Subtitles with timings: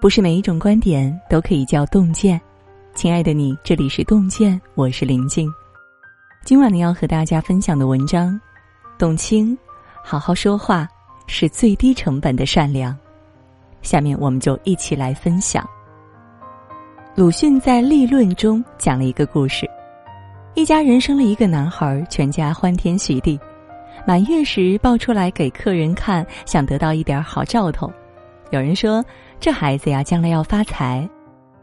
[0.00, 2.40] 不是每一种观点都可以叫洞见。
[2.94, 5.46] 亲爱的你，这里是洞见，我是林静。
[6.42, 8.40] 今晚呢，要和大家分享的文章，
[8.96, 9.56] 董卿，
[10.02, 10.88] 好好说话
[11.26, 12.96] 是最低成本的善良。
[13.82, 15.68] 下面我们就一起来分享。
[17.14, 19.68] 鲁迅在《立论》中讲了一个故事：
[20.54, 23.38] 一家人生了一个男孩，全家欢天喜地，
[24.06, 27.92] 满月时抱出来给客人看，想得到一点好兆头。
[28.50, 29.04] 有人说。
[29.42, 31.08] 这孩子呀，将来要发财；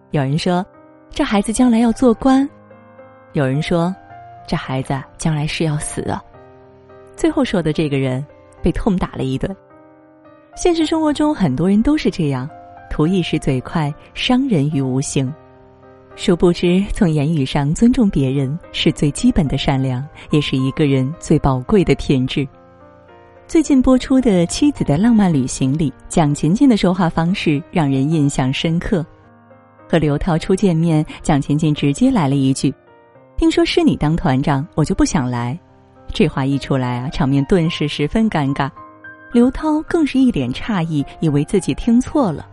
[0.10, 0.66] 有人说，
[1.12, 2.44] 这孩子将来要做官；
[3.34, 3.96] 有人说，
[4.48, 6.20] 这孩子将来是要死啊。
[7.16, 8.26] 最后说的这个人
[8.64, 9.56] 被痛打了一顿。
[10.56, 12.50] 现实生活中，很多人都是这样，
[12.90, 15.32] 图一时嘴快，伤人于无形。
[16.16, 22.48] 殊不知，从言语上尊重别人是最基本的善良，也是一个人最宝贵的品质。
[23.48, 29.06] 最近播出的《妻子的浪漫旅行》里，蒋勤勤的说话方式让人印象深刻。
[29.88, 32.76] 和刘涛初见面，蒋勤勤直接来了一句
[33.40, 35.58] ：“听说是你当团长，我就不想来。”
[36.12, 38.70] 这话一出来啊，场面顿时十分尴尬。
[39.32, 42.46] 刘涛更是一脸诧异，以为自己听错了。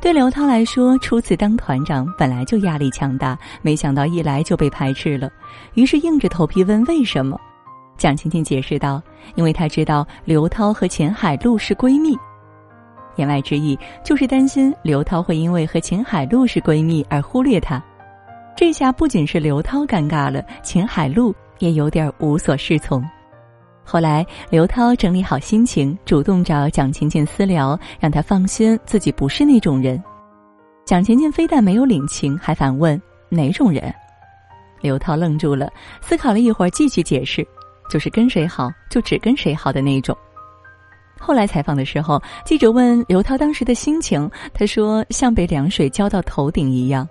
[0.00, 5.30] 对刘涛来说，初次当团长本来就压力强大，没想到一来就被排斥了，
[5.74, 7.38] 于是硬着头皮问为什么。
[7.98, 9.02] 蒋勤勤解释道
[9.34, 12.16] ：“因为他知道刘涛和秦海璐是闺蜜，
[13.16, 17.82] 言外之意就是担心刘涛会因为和秦海璐是闺蜜而忽略她。
[18.56, 23.04] 这下不仅是刘涛尴尬了，秦海璐也有点无所适从。
[23.84, 30.00] 后来刘涛整理好心情，主动找蒋勤勤私聊，让他放心自己不是那种人。
[30.84, 33.92] 蒋勤勤非但没有领情，还反问哪种人。
[34.80, 35.68] 刘涛愣住了，
[36.00, 37.44] 思考了一会儿，继续解释。”
[37.88, 40.16] 就是跟谁好就只跟谁好的那种。
[41.18, 47.08] 后来采访的时候，记者问刘涛当时的心情，他说像被凉水浇到头顶一样。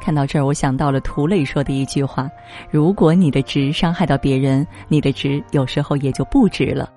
[0.00, 2.28] 看到这儿，我想到了涂磊说的一句话
[2.68, 6.90] ：“如果你的直伤害到别人，你的直有时候也就不直了。”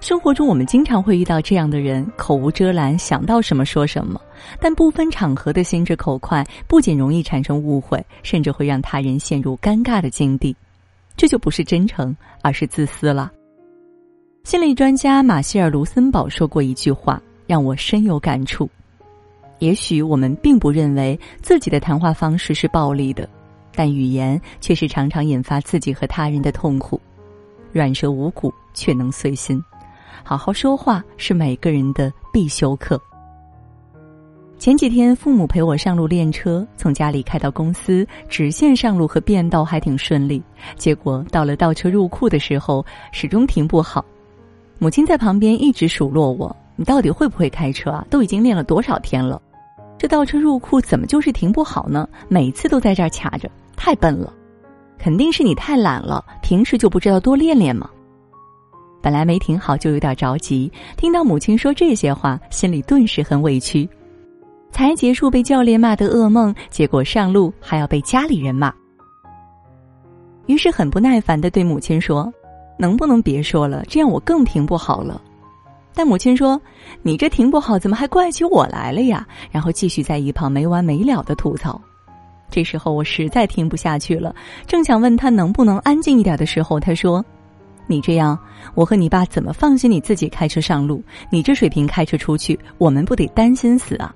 [0.00, 4.20] 生活中，我们经常会遇到这样的人，口无遮拦，想到什么说什么，
[4.60, 10.54] 但不分场合的心直口快，不仅容易产生误会，甚至会让他人陷入尴尬的境地。
[11.16, 13.30] 这就不是真诚，而是自私了。
[14.44, 18.68] 心理专家马歇尔·卢森堡说过一句话，让我深有感触。
[19.60, 23.28] 也许我们并不认为自己的谈话方式是暴力的，
[23.74, 27.00] 但语言却是常常引发自己和他人的痛苦。
[27.72, 29.62] 软舌无骨却能碎心，
[30.22, 33.00] 好好说话是每个人的必修课。
[34.64, 40.42] 前几天，父母陪我上路练车，从家里开到公司，直线上路和变道还挺顺利。
[40.74, 42.82] 结果到了倒车入库的时候，
[43.12, 44.02] 始终停不好。
[44.78, 48.06] 母亲在旁边一直数落我：“你到底会不会开车啊？
[48.08, 49.38] 都已经练了多少天了，
[49.98, 52.08] 这倒车入库怎么就是停不好呢？
[52.28, 54.32] 每次都在这儿卡着，太笨了！
[54.96, 57.86] 肯定是你太懒了，平时就不知道多练练吗？”
[59.02, 63.86] 本来没停好就有点着急，听到母亲说这些话，心里顿时很委屈。
[64.74, 68.74] 才结束被教练骂的噩梦，结果上路还要被家里人骂。
[70.46, 72.28] 于是很不耐烦的对母亲说
[72.76, 73.84] ：“能不能别说了？
[73.88, 75.22] 这样我更停不好了。”
[75.94, 76.60] 但母亲说
[77.02, 81.80] ：“你这停不好，怎么还怪起我来了呀？”然后继续在一旁没完没了的吐槽。
[82.50, 84.34] 这时候我实在听不下去了，
[84.66, 87.24] 正想问他能不能安静一点的时候，他说
[87.86, 88.36] ：“你这样，
[88.74, 91.00] 我和你爸怎么放心你自己开车上路？
[91.30, 94.12] 你这水平开车出去，我们不得担心死啊？”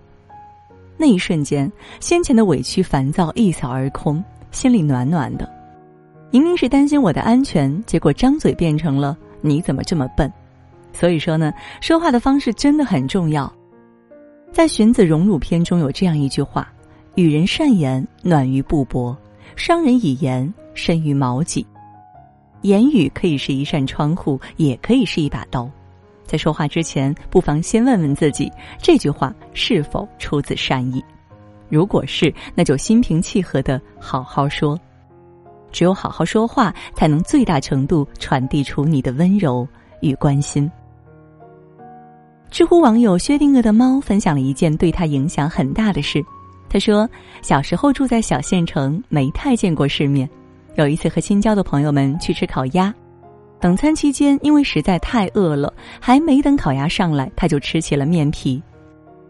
[0.98, 1.70] 那一瞬间，
[2.00, 5.48] 先前的委屈、烦躁一扫而空，心里暖暖的。
[6.30, 10.30] 明明是担心我的安全，结果张嘴变成了“你怎么这么笨”。
[10.92, 13.50] 所以说呢，说话的方式真的很重要。
[14.50, 16.70] 在《荀子·荣辱篇》中有这样一句话
[17.14, 19.16] ：“与人善言，暖于布帛；
[19.54, 21.64] 伤人以言，深于矛戟。”
[22.62, 25.70] 言语可以是一扇窗户，也可以是一把刀。
[26.28, 31.02] 在说话之前，不妨先问问自己，这句话是否出自善意。
[31.70, 34.78] 如果是，那就心平气和的好好说。
[35.72, 39.66] 只有好好说话，才能最大程度传递出你的温柔
[40.02, 40.70] 与关心。
[42.50, 46.22] 知乎网友薛定谔的猫分享了一件对他影响很大的事。
[46.68, 47.08] 他说，
[47.40, 50.28] 小时候住在小县城，没太见过世面。
[50.76, 52.94] 有一次和新交的朋友们去吃烤鸭。
[53.60, 58.62] 等餐期间，因为实在太饿了，还没等烤鸭上来，他就吃起了面皮。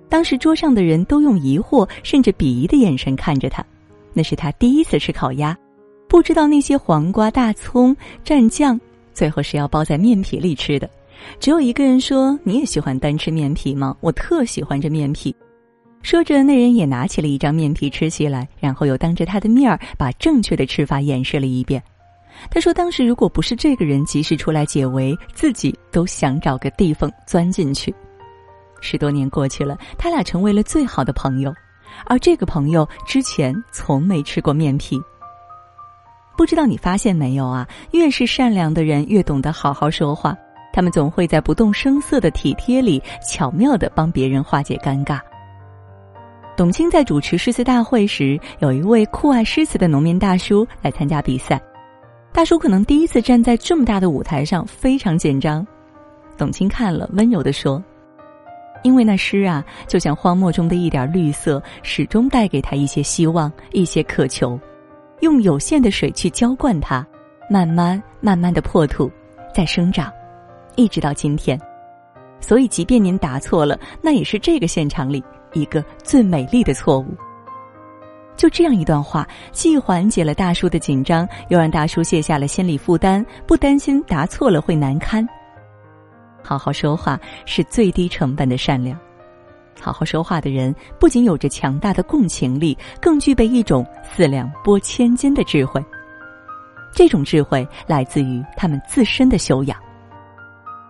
[0.08, 3.64] 当时桌上的人都用疑惑甚至鄙夷的眼神看着他。
[4.12, 5.56] 那是他第一次吃烤鸭，
[6.08, 8.78] 不知道那些黄瓜、大葱蘸酱，
[9.14, 10.88] 最后是要包在面皮里吃的。
[11.38, 13.96] 只有一个人说：“你也喜欢单吃面皮吗？
[14.00, 15.34] 我特喜欢这面皮，
[16.02, 21.82] 说着，那人也拿起了一张面皮吃起来，然后又当着他的面儿把正确的吃法演示了一遍。
[22.50, 27.94] 他说：“当时如果不是这个人及时出来解围，自己都想找个地缝钻进去。”
[28.80, 31.52] 十多年过去了，他俩成为了最好的朋友，
[32.06, 35.00] 而这个朋友之前从没吃过面皮。
[36.36, 37.66] 不知道你发现没有啊？
[37.90, 40.36] 越是善良的人，越懂得好好说话。
[40.72, 45.18] 他们总会在不动声色的体贴里，巧妙的帮别人化解尴尬。
[46.56, 51.60] 董卿在主持诗词大会时，有一位酷爱诗词的农民大叔来参加比赛。
[52.38, 55.66] 大叔可能第一次站在这么大的舞台上，非常紧张。
[56.36, 57.82] 董卿看了，温柔的说
[58.84, 64.56] ：“因为那诗啊，就像荒漠中的一点绿色，始终带给他一些希望，一些渴求。
[65.18, 67.04] 用有限的水去浇灌它，
[67.50, 69.10] 慢慢慢慢的破土，
[69.52, 70.08] 再生长，
[70.76, 71.60] 一直到今天。
[72.38, 75.20] 所以，即便您答错了，那也是这个现场里
[75.54, 77.06] 一个最美丽的错误。”
[78.38, 85.28] 就这样一段话，既缓解了大叔的紧张，又让大叔卸下了心理负担，不担心答错了会难堪。
[86.42, 88.98] 好好说话是最低成本的善良。
[89.80, 95.84] 好好说话的人，不仅有着强大的共情力，更具备一种四两拨千斤的智慧。
[96.94, 99.76] 这种智慧来自于他们自身的修养。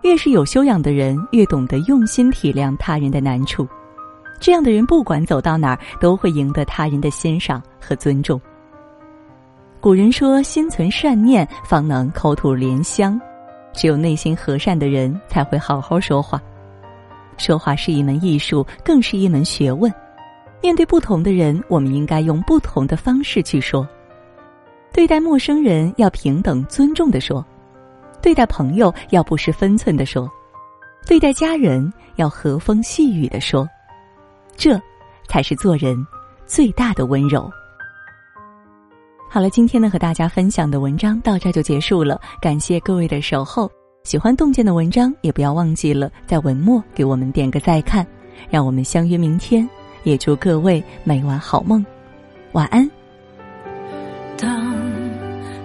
[0.03, 3.67] 越是有修养的人，越懂得用心体谅他人的难处。
[4.39, 8.39] 这样的人，不管走到哪儿，都会赢得他人的欣赏和尊重。
[9.81, 13.19] 古人说：“心存善念，方能口吐莲香。”
[13.71, 16.41] 只有内心和善的人，才会好好说话。
[17.37, 19.93] 说话是一门艺术，更是一门学问。
[20.61, 23.87] 面对不同的人，我们应该用不同的方式去说。
[24.91, 27.41] 对待陌生人，要平等尊重的说；
[28.21, 30.27] 对待朋友，要不失分寸的说；
[31.07, 33.65] 对待家人，要和风细雨的说。
[34.59, 34.77] 这，
[35.29, 35.95] 才是做人
[36.45, 37.49] 最大的温柔。
[39.29, 43.71] 好了，今天呢和大家分享的文章到这就结束了，感谢各位的守候。
[44.03, 48.05] 喜欢洞见的文章，也不要忘记了在文末给我们点个再看。
[48.49, 49.67] 让我们相约明天，
[50.03, 51.85] 也祝各位每晚好梦，
[52.51, 52.89] 晚安。
[54.37, 54.49] 当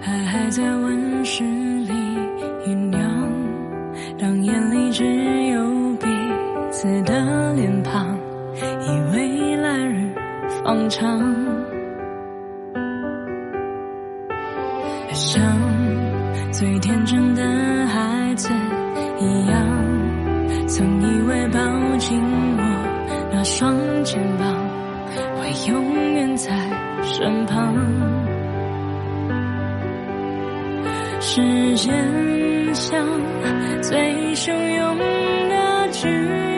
[0.03, 1.91] 爱还在温室里
[2.65, 3.01] 酝酿，
[4.17, 5.03] 当眼里只
[5.47, 6.07] 有彼
[6.71, 7.34] 此的
[10.89, 11.21] 像
[16.51, 17.41] 最天真的
[17.87, 18.49] 孩子
[19.19, 19.57] 一样，
[20.67, 21.59] 曾以为抱
[21.97, 22.27] 紧我
[23.31, 24.45] 那双肩膀，
[25.39, 26.51] 会永远在
[27.03, 27.73] 身旁。
[31.19, 31.41] 时
[31.75, 31.93] 间
[32.73, 33.05] 像
[33.81, 34.97] 最汹涌
[35.49, 36.54] 的巨。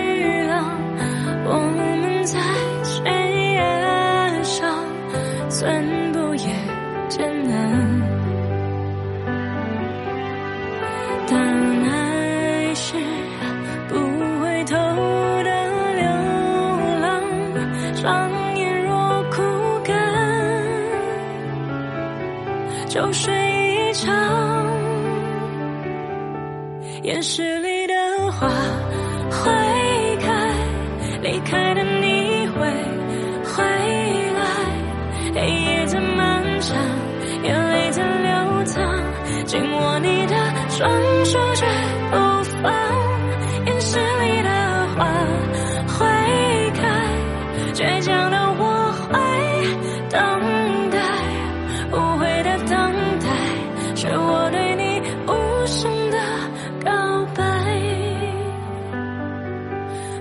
[17.99, 19.41] 双眼若枯
[19.83, 19.97] 干
[22.87, 24.13] 就睡一场，
[27.01, 27.93] 岩石里的
[28.33, 28.47] 花
[29.31, 29.51] 会
[30.21, 30.53] 开，
[31.23, 32.59] 离开的你会
[33.43, 34.45] 回来。
[35.33, 36.77] 黑夜在漫长，
[37.41, 38.85] 眼泪在流淌，
[39.45, 40.35] 紧握你的
[40.69, 40.87] 双
[41.25, 41.65] 手绝
[42.11, 42.26] 不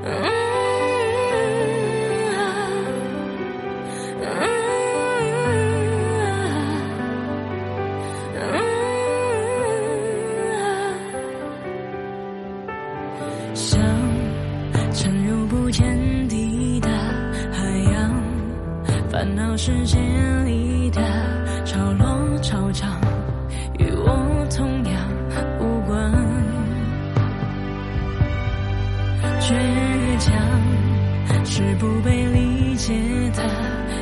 [0.07, 0.36] 世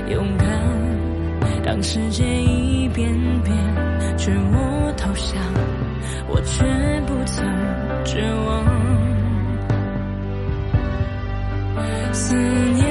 [0.09, 0.49] 勇敢。
[1.65, 3.11] 当世界一遍
[3.43, 3.57] 遍
[4.19, 5.41] 劝我投降，
[6.29, 6.65] 我却
[7.07, 7.45] 不曾
[8.05, 8.65] 绝望。
[12.13, 12.84] 思念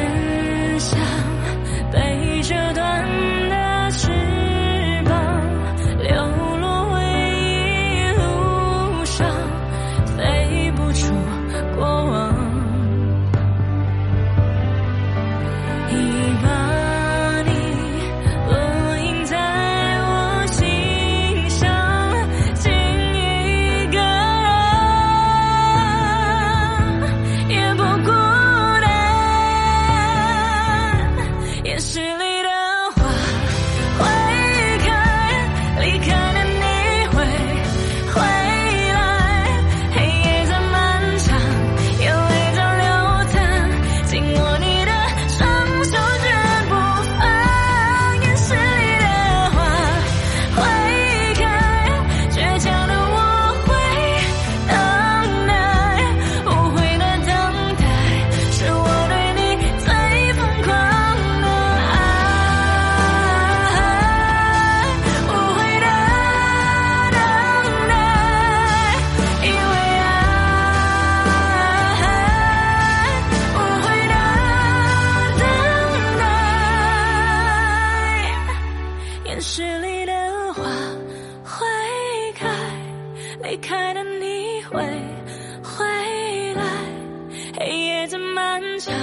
[88.08, 88.94] 在漫长，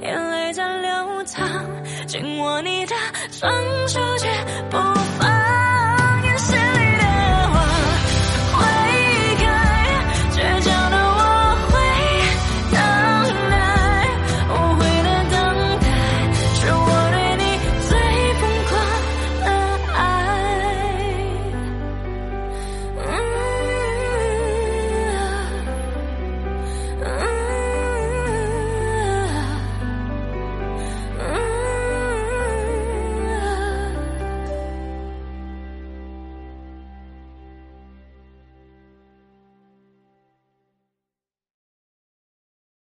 [0.00, 1.64] 眼泪在流淌，
[2.06, 2.94] 紧握你的
[3.30, 3.52] 双
[3.88, 4.28] 手，却
[4.70, 4.95] 不。